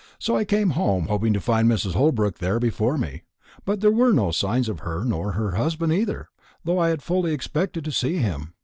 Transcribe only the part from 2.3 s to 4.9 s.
there before me. But there were no signs of